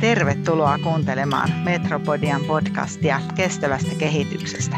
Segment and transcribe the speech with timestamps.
[0.00, 4.76] Tervetuloa kuuntelemaan Metropodian podcastia kestävästä kehityksestä.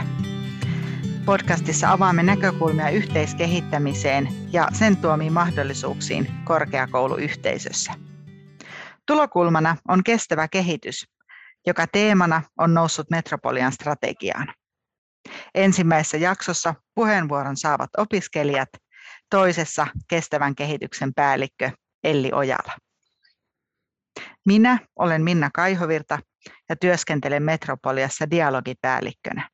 [1.24, 7.92] Podcastissa avaamme näkökulmia yhteiskehittämiseen ja sen tuomiin mahdollisuuksiin korkeakouluyhteisössä.
[9.06, 11.06] Tulokulmana on kestävä kehitys,
[11.66, 14.54] joka teemana on noussut Metropolian strategiaan.
[15.54, 18.68] Ensimmäisessä jaksossa puheenvuoron saavat opiskelijat,
[19.30, 21.70] toisessa kestävän kehityksen päällikkö
[22.04, 22.72] Elli Ojala.
[24.46, 26.18] Minä olen Minna Kaihovirta
[26.68, 29.48] ja työskentelen Metropoliassa dialogipäällikkönä.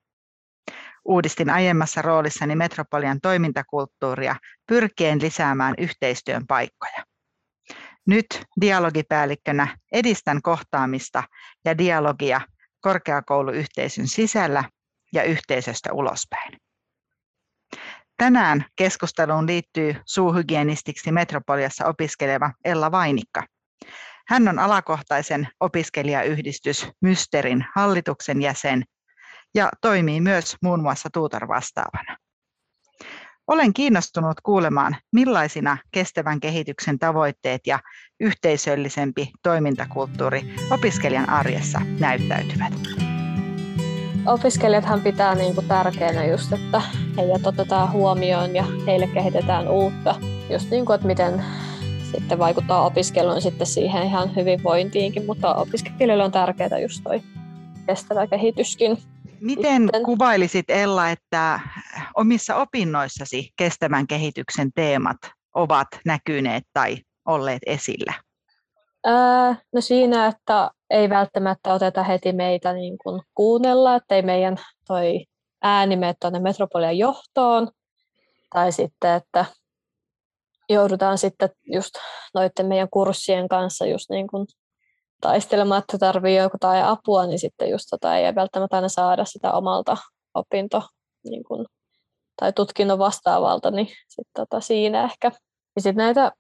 [1.04, 4.36] Uudistin aiemmassa roolissani Metropolian toimintakulttuuria
[4.66, 7.04] pyrkien lisäämään yhteistyön paikkoja.
[8.06, 8.26] Nyt
[8.60, 11.22] dialogipäällikkönä edistän kohtaamista
[11.64, 12.40] ja dialogia
[12.80, 14.64] korkeakouluyhteisön sisällä
[15.12, 16.52] ja yhteisöstä ulospäin.
[18.16, 23.42] Tänään keskusteluun liittyy suuhygienistiksi Metropoliassa opiskeleva Ella Vainikka.
[24.28, 28.84] Hän on alakohtaisen opiskelijayhdistys Mysterin hallituksen jäsen
[29.54, 32.16] ja toimii myös muun muassa tuutor vastaavana.
[33.46, 37.78] Olen kiinnostunut kuulemaan, millaisina kestävän kehityksen tavoitteet ja
[38.20, 42.72] yhteisöllisempi toimintakulttuuri opiskelijan arjessa näyttäytyvät.
[44.26, 46.82] Opiskelijathan pitää niin kuin tärkeänä just, että
[47.16, 50.14] heidät otetaan huomioon ja heille kehitetään uutta.
[50.50, 51.44] Just niin kuin, että miten
[52.20, 57.22] sitten vaikuttaa opiskeluun sitten siihen ihan hyvinvointiinkin, mutta opiskelijoille on tärkeää just toi
[57.86, 58.98] kestävä kehityskin.
[59.40, 60.02] Miten sitten.
[60.02, 61.60] kuvailisit Ella, että
[62.14, 65.16] omissa opinnoissasi kestävän kehityksen teemat
[65.54, 66.96] ovat näkyneet tai
[67.26, 68.14] olleet esillä?
[69.06, 74.56] Öö, no siinä, että ei välttämättä oteta heti meitä niin kuin kuunnella, että ei meidän
[74.88, 75.24] toi
[75.62, 77.68] ääni mene tuonne metropolian johtoon,
[78.54, 79.44] tai sitten, että
[80.68, 81.90] joudutaan sitten just
[82.34, 84.46] noiden meidän kurssien kanssa just niin kuin
[85.20, 89.96] taistelemaan, että tarvii jotain apua, niin sitten just tota ei välttämättä aina saada sitä omalta
[90.34, 90.82] opinto
[91.24, 91.66] niin kuin,
[92.40, 95.32] tai tutkinnon vastaavalta, niin sitten tota siinä ehkä.
[95.76, 96.32] Ja sitten näitä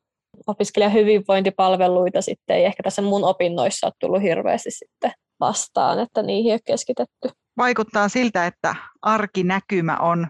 [0.46, 6.50] opiskelijan hyvinvointipalveluita sitten ei ehkä tässä mun opinnoissa ole tullut hirveästi sitten vastaan, että niihin
[6.50, 7.28] ei ole keskitetty.
[7.56, 10.26] Vaikuttaa siltä, että arkinäkymä on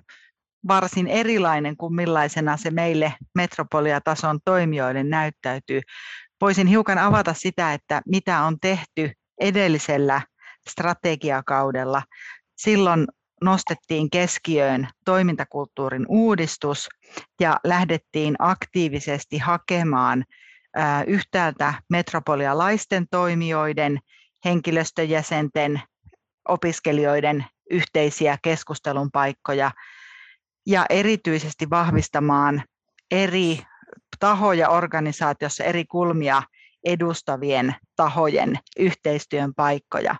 [0.69, 5.81] varsin erilainen kuin millaisena se meille metropoliatason toimijoille näyttäytyy.
[6.41, 10.23] Voisin hiukan avata sitä, että mitä on tehty edellisellä
[10.69, 12.03] strategiakaudella.
[12.57, 13.07] Silloin
[13.43, 16.89] nostettiin keskiöön toimintakulttuurin uudistus
[17.41, 20.25] ja lähdettiin aktiivisesti hakemaan
[21.07, 23.99] yhtäältä metropolialaisten toimijoiden,
[24.45, 25.81] henkilöstöjäsenten,
[26.49, 29.71] opiskelijoiden yhteisiä keskustelun paikkoja
[30.67, 32.63] ja erityisesti vahvistamaan
[33.11, 33.63] eri
[34.19, 36.43] tahoja organisaatiossa, eri kulmia
[36.85, 40.17] edustavien tahojen yhteistyön paikkoja.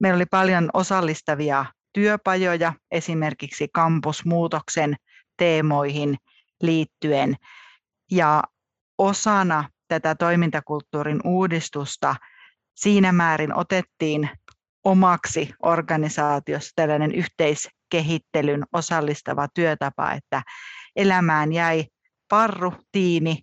[0.00, 4.96] Meillä oli paljon osallistavia työpajoja esimerkiksi kampusmuutoksen
[5.36, 6.16] teemoihin
[6.62, 7.36] liittyen.
[8.10, 8.42] Ja
[8.98, 12.16] osana tätä toimintakulttuurin uudistusta
[12.74, 14.30] siinä määrin otettiin
[14.84, 17.14] omaksi organisaatiossa tällainen
[17.94, 20.42] yhteiskehittelyn osallistava työtapa, että
[20.96, 21.84] elämään jäi
[22.28, 23.38] parru, tiini,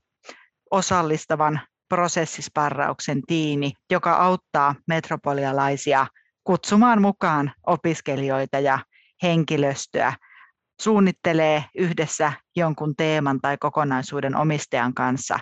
[0.72, 6.08] osallistavan prosessisparrauksen tiini, joka auttaa metropolialaisia
[6.44, 8.80] kutsumaan mukaan opiskelijoita ja
[9.24, 10.14] henkilöstöä,
[10.82, 15.40] suunnittelee yhdessä jonkun teeman tai kokonaisuuden omistajan kanssa,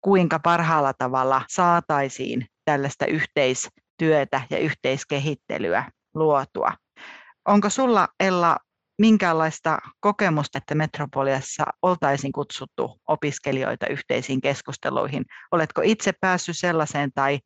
[0.00, 6.81] kuinka parhaalla tavalla saataisiin tällaista yhteistyötä ja yhteiskehittelyä luotua.
[7.48, 8.56] Onko sulla, Ella,
[8.98, 15.24] minkälaista kokemusta, että Metropoliassa oltaisiin kutsuttu opiskelijoita yhteisiin keskusteluihin?
[15.52, 17.38] Oletko itse päässyt sellaiseen tai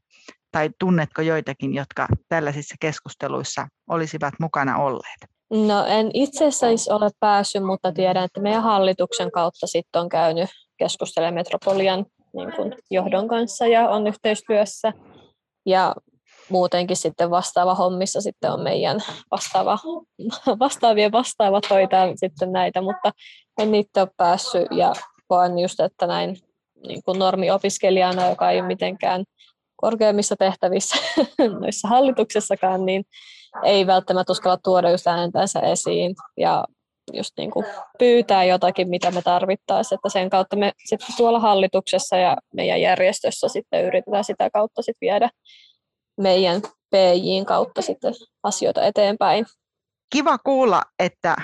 [0.53, 5.21] tai tunnetko joitakin, jotka tällaisissa keskusteluissa olisivat mukana olleet?
[5.51, 10.49] No en itse asiassa ole päässyt, mutta tiedän, että meidän hallituksen kautta sitten on käynyt
[10.79, 14.93] keskustelemaan Metropolian niin kuin johdon kanssa ja on yhteistyössä.
[15.67, 15.95] Ja
[16.49, 19.01] muutenkin sitten vastaava hommissa sitten on meidän
[19.31, 19.79] vastaava,
[20.59, 23.13] vastaavien vastaavat hoitaa sitten näitä, mutta
[23.61, 24.93] en niitä ole päässyt ja
[25.29, 26.37] koen just, että näin
[26.87, 29.25] niin kuin normiopiskelijana, joka ei ole mitenkään
[29.77, 30.97] korkeimmissa tehtävissä
[31.61, 33.05] noissa hallituksessakaan, niin
[33.65, 36.65] ei välttämättä uskalla tuoda just ääntänsä esiin ja
[37.13, 37.67] just niin kuin
[37.99, 43.49] pyytää jotakin, mitä me tarvittaisiin, että sen kautta me sitten tuolla hallituksessa ja meidän järjestössä
[43.49, 45.31] sitten yritetään sitä kautta sitten viedä
[46.21, 49.47] meidän PJin kautta sitten asioita eteenpäin.
[50.13, 51.37] Kiva kuulla, että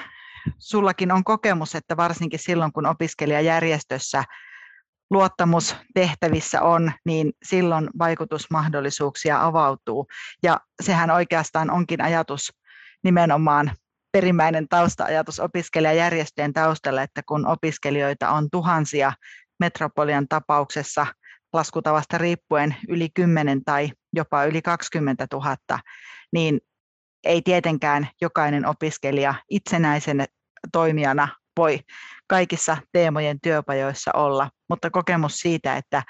[0.58, 4.24] sullakin on kokemus, että varsinkin silloin kun opiskelijajärjestössä
[5.10, 10.06] luottamustehtävissä on, niin silloin vaikutusmahdollisuuksia avautuu.
[10.42, 12.52] Ja sehän oikeastaan onkin ajatus
[13.04, 13.72] nimenomaan
[14.12, 19.12] perimmäinen tausta-ajatus opiskelijajärjestöjen taustalla, että kun opiskelijoita on tuhansia
[19.60, 21.06] metropolian tapauksessa
[21.52, 25.56] laskutavasta riippuen yli 10 tai jopa yli 20 000,
[26.32, 26.60] niin
[27.24, 30.24] ei tietenkään jokainen opiskelija itsenäisen
[30.72, 31.80] toimijana voi
[32.26, 36.02] kaikissa teemojen työpajoissa olla, mutta kokemus siitä, että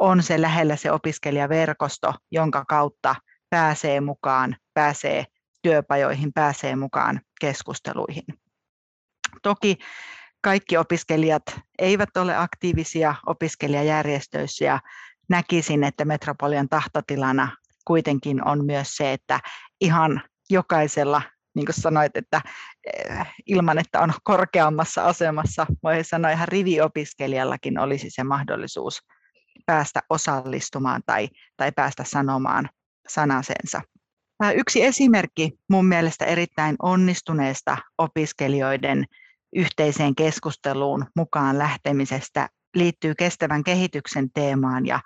[0.00, 3.14] on se lähellä se opiskelijaverkosto, jonka kautta
[3.50, 5.24] pääsee mukaan, pääsee
[5.62, 8.24] työpajoihin, pääsee mukaan keskusteluihin.
[9.42, 9.78] Toki
[10.42, 11.42] kaikki opiskelijat
[11.78, 14.80] eivät ole aktiivisia opiskelijajärjestöissä ja
[15.28, 19.40] näkisin, että Metropolian tahtotilana kuitenkin on myös se, että
[19.80, 21.22] ihan jokaisella,
[21.54, 22.40] niin kuin sanoit, että
[22.94, 29.00] eh, ilman, että on korkeammassa asemassa, voi sanoa ihan riviopiskelijallakin olisi se mahdollisuus
[29.66, 32.68] päästä osallistumaan tai, tai päästä sanomaan
[33.08, 33.80] sanasensa.
[34.54, 39.04] Yksi esimerkki mun mielestä erittäin onnistuneesta opiskelijoiden
[39.56, 44.86] yhteiseen keskusteluun mukaan lähtemisestä liittyy kestävän kehityksen teemaan.
[44.86, 45.00] Ja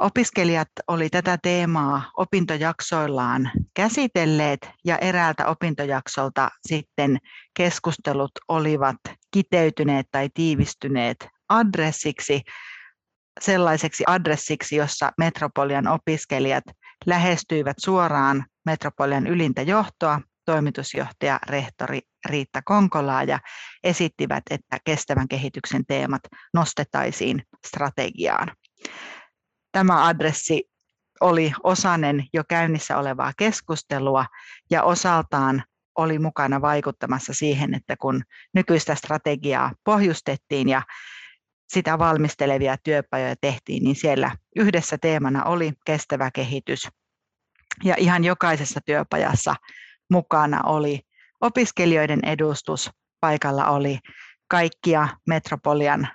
[0.00, 7.18] Opiskelijat oli tätä teemaa opintojaksoillaan käsitelleet ja eräältä opintojaksolta sitten
[7.56, 8.96] keskustelut olivat
[9.30, 12.42] kiteytyneet tai tiivistyneet adressiksi,
[13.40, 16.64] sellaiseksi adressiksi, jossa Metropolian opiskelijat
[17.06, 23.38] lähestyivät suoraan Metropolian ylintä johtoa, toimitusjohtaja, rehtori Riitta Konkolaa ja
[23.84, 26.22] esittivät, että kestävän kehityksen teemat
[26.54, 28.52] nostetaisiin strategiaan.
[29.72, 30.64] Tämä adressi
[31.20, 34.26] oli osanen jo käynnissä olevaa keskustelua
[34.70, 35.62] ja osaltaan
[35.98, 38.22] oli mukana vaikuttamassa siihen, että kun
[38.54, 40.82] nykyistä strategiaa pohjustettiin ja
[41.68, 46.88] sitä valmistelevia työpajoja tehtiin, niin siellä yhdessä teemana oli kestävä kehitys.
[47.84, 49.54] Ja ihan jokaisessa työpajassa
[50.10, 51.00] mukana oli
[51.40, 53.98] opiskelijoiden edustus, paikalla oli
[54.48, 56.08] kaikkia Metropolian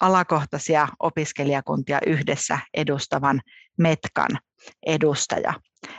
[0.00, 3.40] alakohtaisia opiskelijakuntia yhdessä edustavan
[3.78, 4.38] METKan
[4.86, 5.54] edustaja.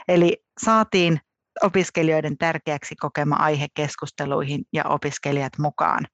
[0.08, 1.20] Eli saatiin
[1.62, 6.06] opiskelijoiden tärkeäksi kokema aihe keskusteluihin ja opiskelijat mukaan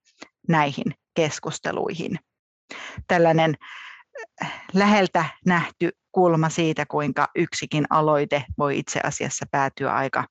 [0.49, 2.19] näihin keskusteluihin.
[3.09, 3.55] Tällainen
[4.43, 10.25] äh, läheltä nähty kulma siitä, kuinka yksikin aloite voi itse asiassa päätyä aika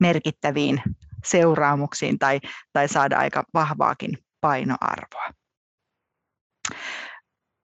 [0.00, 0.82] merkittäviin
[1.24, 2.40] seuraamuksiin tai,
[2.72, 5.30] tai saada aika vahvaakin painoarvoa.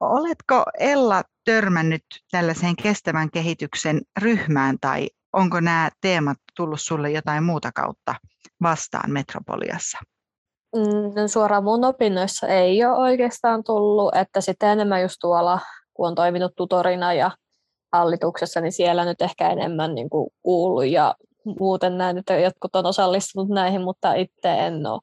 [0.00, 7.72] Oletko Ella törmännyt tällaiseen kestävän kehityksen ryhmään tai onko nämä teemat tullut sulle jotain muuta
[7.74, 8.14] kautta
[8.62, 9.98] vastaan Metropoliassa?
[11.14, 15.60] No suoraan mun opinnoissa ei ole oikeastaan tullut, että sitten enemmän just tuolla,
[15.94, 17.30] kun on toiminut tutorina ja
[17.92, 21.14] hallituksessa, niin siellä nyt ehkä enemmän niin kuin kuullut ja
[21.44, 25.00] muuten näin, että jotkut on osallistunut näihin, mutta itse en ole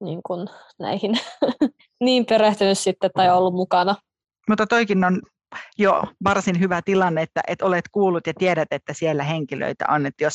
[0.00, 0.48] niin kuin
[0.78, 1.12] näihin
[2.04, 3.96] niin perehtynyt sitten tai ollut mukana.
[4.48, 5.22] Mutta toikin on
[5.78, 10.06] jo varsin hyvä tilanne, että, että olet kuullut ja tiedät, että siellä henkilöitä on.
[10.06, 10.34] Että jos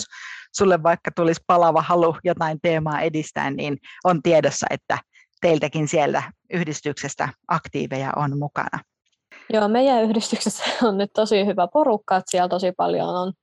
[0.57, 4.97] sulle vaikka tulisi palava halu jotain teemaa edistää, niin on tiedossa, että
[5.41, 6.23] teiltäkin siellä
[6.53, 8.79] yhdistyksestä aktiiveja on mukana.
[9.53, 13.33] Joo, meidän yhdistyksessä on nyt tosi hyvä porukka, että siellä tosi paljon on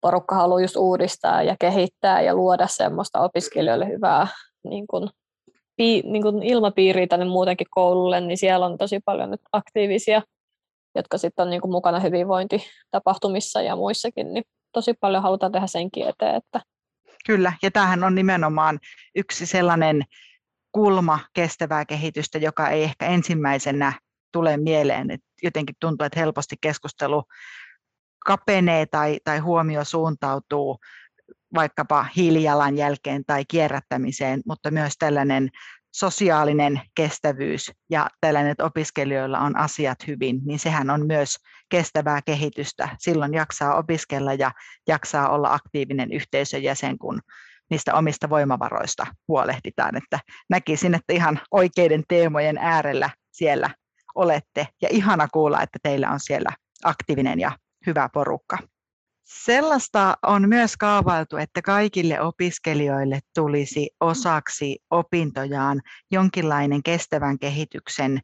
[0.00, 4.26] porukka haluaa just uudistaa ja kehittää ja luoda semmoista opiskelijoille hyvää
[4.64, 5.10] niin kuin,
[5.76, 10.22] pi, niin kuin ilmapiiriä tänne muutenkin koululle, niin siellä on tosi paljon nyt aktiivisia,
[10.94, 16.08] jotka sitten on niin kuin mukana hyvinvointitapahtumissa ja muissakin, niin tosi paljon halutaan tehdä senkin
[16.08, 16.34] eteen.
[16.34, 16.60] Että...
[17.26, 18.78] Kyllä, ja tämähän on nimenomaan
[19.14, 20.02] yksi sellainen
[20.72, 23.92] kulma kestävää kehitystä, joka ei ehkä ensimmäisenä
[24.32, 25.10] tule mieleen.
[25.10, 27.22] Et jotenkin tuntuu, että helposti keskustelu
[28.26, 30.78] kapenee tai, tai huomio suuntautuu
[31.54, 35.50] vaikkapa hiilijalanjälkeen tai kierrättämiseen, mutta myös tällainen
[35.92, 41.36] sosiaalinen kestävyys ja tällainen, että opiskelijoilla on asiat hyvin, niin sehän on myös
[41.68, 42.88] kestävää kehitystä.
[42.98, 44.50] Silloin jaksaa opiskella ja
[44.88, 47.20] jaksaa olla aktiivinen yhteisön jäsen, kun
[47.70, 49.96] niistä omista voimavaroista huolehditaan.
[49.96, 50.18] Että
[50.50, 53.70] näkisin, että ihan oikeiden teemojen äärellä siellä
[54.14, 56.50] olette ja ihana kuulla, että teillä on siellä
[56.84, 57.52] aktiivinen ja
[57.86, 58.58] hyvä porukka.
[59.24, 68.20] Sellaista on myös kaavailtu, että kaikille opiskelijoille tulisi osaksi opintojaan jonkinlainen kestävän kehityksen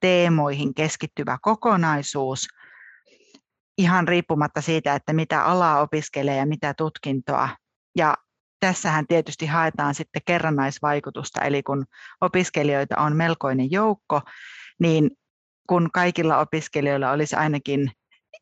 [0.00, 2.48] teemoihin keskittyvä kokonaisuus,
[3.78, 7.48] ihan riippumatta siitä, että mitä alaa opiskelee ja mitä tutkintoa.
[7.96, 8.14] Ja
[8.60, 11.84] tässähän tietysti haetaan sitten kerrannaisvaikutusta, eli kun
[12.20, 14.20] opiskelijoita on melkoinen joukko,
[14.80, 15.10] niin
[15.68, 17.92] kun kaikilla opiskelijoilla olisi ainakin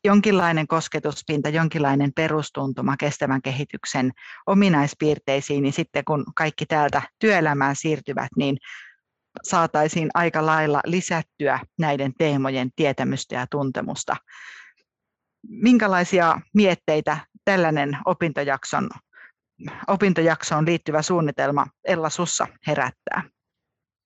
[0.03, 4.11] jonkinlainen kosketuspinta, jonkinlainen perustuntuma kestävän kehityksen
[4.47, 8.57] ominaispiirteisiin, niin sitten kun kaikki täältä työelämään siirtyvät, niin
[9.43, 14.15] saataisiin aika lailla lisättyä näiden teemojen tietämystä ja tuntemusta.
[15.47, 18.89] Minkälaisia mietteitä tällainen opintojakson,
[19.87, 23.23] opintojaksoon liittyvä suunnitelma Ella Sussa herättää?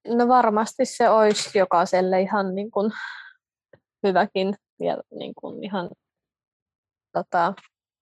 [0.07, 2.91] No varmasti se olisi jokaiselle ihan niin kuin
[4.07, 5.89] hyväkin ja niin kuin ihan
[7.13, 7.53] tota,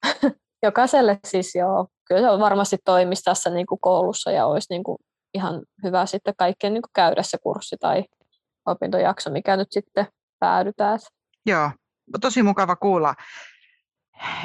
[0.65, 4.98] jokaiselle siis joo, kyllä se varmasti toimisi tässä niin kuin koulussa ja olisi niin kuin
[5.34, 8.03] ihan hyvä sitten kaikkien niin kuin käydä se kurssi tai
[8.65, 10.08] opintojakso, mikä nyt sitten
[10.39, 11.00] päädytään.
[11.46, 11.72] Joo,
[12.22, 13.15] tosi mukava kuulla,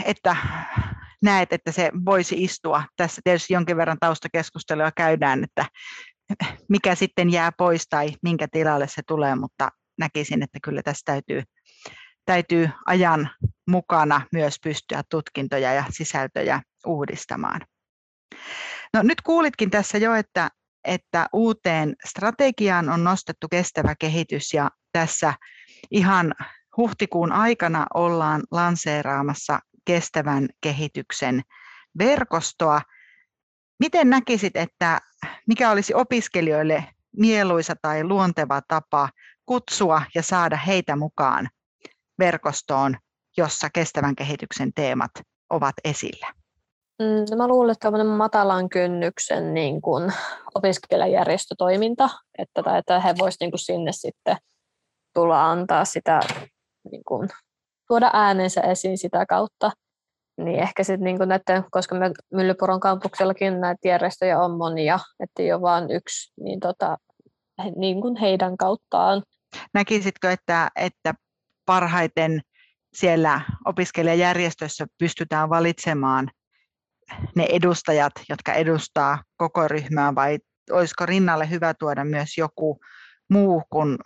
[0.04, 0.36] että
[1.22, 2.82] näet, että se voisi istua.
[2.96, 5.64] Tässä tietysti jonkin verran taustakeskustelua käydään, että
[6.68, 9.68] mikä sitten jää pois tai minkä tilalle se tulee, mutta
[9.98, 11.42] näkisin, että kyllä tässä täytyy,
[12.26, 13.30] täytyy ajan
[13.68, 17.60] mukana myös pystyä tutkintoja ja sisältöjä uudistamaan.
[18.94, 20.50] No, nyt kuulitkin tässä jo, että,
[20.84, 25.34] että uuteen strategiaan on nostettu kestävä kehitys ja tässä
[25.90, 26.34] ihan
[26.76, 31.42] huhtikuun aikana ollaan lanseeraamassa kestävän kehityksen
[31.98, 32.82] verkostoa.
[33.80, 35.00] Miten näkisit, että
[35.46, 36.84] mikä olisi opiskelijoille
[37.16, 39.08] mieluisa tai luonteva tapa
[39.46, 41.48] kutsua ja saada heitä mukaan
[42.20, 42.96] verkostoon,
[43.36, 45.10] jossa kestävän kehityksen teemat
[45.50, 46.26] ovat esillä?
[46.98, 50.12] Mm, no mä luulen, että tämmöinen matalan kynnyksen niin kuin
[50.54, 52.08] opiskelijajärjestötoiminta,
[52.38, 54.36] että, että he voisivat niin sinne sitten
[55.14, 56.20] tulla antaa sitä,
[56.90, 57.28] niin kuin,
[57.88, 59.70] tuoda äänensä esiin sitä kautta.
[60.38, 65.52] Niin ehkä sitten niin näiden, koska me Myllypuron kampuksellakin näitä järjestöjä on monia, että ei
[65.52, 66.98] ole vain yksi, niin, tota,
[67.76, 69.22] niin kuin heidän kauttaan.
[69.74, 71.14] Näkisitkö, että, että
[71.70, 72.40] parhaiten
[72.94, 76.30] siellä opiskelijajärjestössä pystytään valitsemaan
[77.36, 80.38] ne edustajat, jotka edustaa koko ryhmää, vai
[80.70, 82.80] olisiko rinnalle hyvä tuoda myös joku
[83.28, 83.98] muu kuin,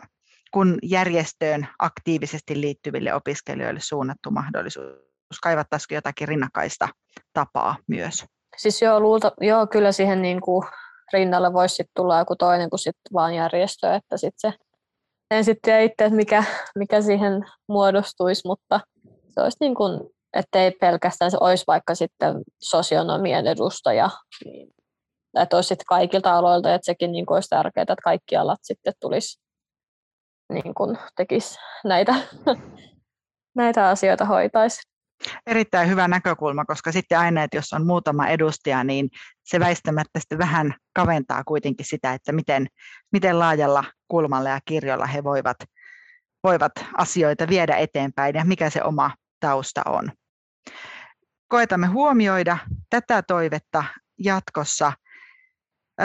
[0.53, 5.39] kuin järjestöön aktiivisesti liittyville opiskelijoille suunnattu mahdollisuus?
[5.43, 6.89] Kaivattaisiko jotakin rinnakkaista
[7.33, 8.25] tapaa myös?
[8.57, 10.67] Siis joo, luulta, joo kyllä siihen niin kuin
[11.13, 14.53] rinnalle voisi sit tulla joku toinen kuin sit vaan järjestö, että sit se
[15.35, 16.45] en sitten tiedä itse, että mikä,
[16.79, 18.81] mikä siihen muodostuisi, mutta
[19.31, 20.01] se olisi niin kuin,
[20.33, 24.11] että ei pelkästään se olisi vaikka sitten sosionomien edustaja,
[24.45, 24.69] niin,
[25.41, 28.93] että olisi sitten kaikilta aloilta, että sekin niin kuin olisi tärkeää, että kaikki alat sitten
[29.01, 29.41] tulisi
[30.53, 32.15] niin kuin tekisi näitä,
[33.57, 34.83] näitä asioita hoitaisi.
[35.47, 39.09] Erittäin hyvä näkökulma, koska sitten aina, että jos on muutama edustaja, niin
[39.45, 42.67] se väistämättä sitten vähän kaventaa kuitenkin sitä, että miten,
[43.13, 45.57] miten laajalla kulmalla ja kirjolla he voivat,
[46.45, 50.13] voivat asioita viedä eteenpäin ja mikä se oma tausta on.
[51.49, 52.59] Koetamme huomioida
[52.91, 53.85] tätä toivetta
[54.19, 54.93] jatkossa.
[56.01, 56.05] Ö,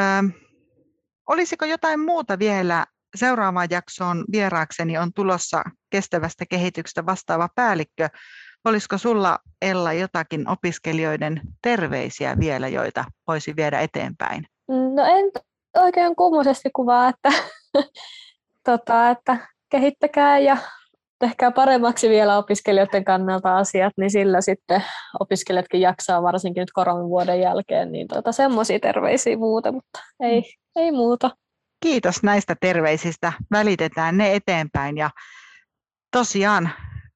[1.28, 2.86] olisiko jotain muuta vielä
[3.16, 8.10] seuraavaan jaksoon vieraakseni on tulossa kestävästä kehityksestä vastaava päällikkö
[8.66, 14.46] Olisiko sulla Ella jotakin opiskelijoiden terveisiä vielä, joita voisi viedä eteenpäin?
[14.68, 15.32] No en
[15.78, 17.30] oikein kummoisesti kuvaa, että,
[18.66, 20.58] tota, että kehittäkää ja
[21.20, 24.84] tehkää paremmaksi vielä opiskelijoiden kannalta asiat, niin sillä sitten
[25.20, 30.82] opiskelijatkin jaksaa varsinkin nyt koronan vuoden jälkeen, niin tota, semmoisia terveisiä muuta, mutta ei, mm.
[30.82, 31.32] ei muuta.
[31.84, 33.34] Kiitos näistä terveisistä.
[33.52, 35.10] Välitetään ne eteenpäin ja
[36.12, 36.70] tosiaan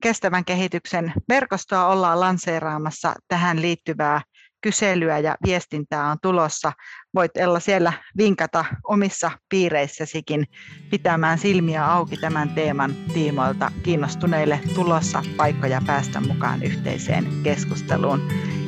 [0.04, 4.22] kestävän kehityksen verkostoa ollaan lanseeraamassa tähän liittyvää
[4.64, 6.72] kyselyä ja viestintää on tulossa.
[7.16, 10.46] Voit Ella siellä vinkata omissa piireissäsikin
[10.90, 18.22] pitämään silmiä auki tämän teeman tiimoilta kiinnostuneille tulossa paikkoja päästä mukaan yhteiseen keskusteluun.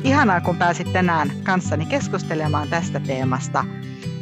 [0.04, 3.64] Ihanaa, kun pääsit tänään kanssani keskustelemaan tästä teemasta.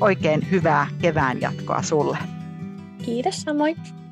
[0.00, 2.18] Oikein hyvää kevään jatkoa sulle.
[3.04, 4.03] Kiitos samoin.